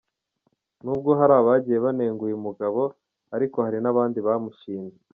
Nubwo 0.83 1.09
hari 1.19 1.33
abagiye 1.39 1.77
banenga 1.85 2.21
uyu 2.27 2.37
mugabo 2.45 2.81
ariko 3.35 3.57
hari 3.65 3.77
nabandi 3.81 4.19
bamushimye. 4.27 4.93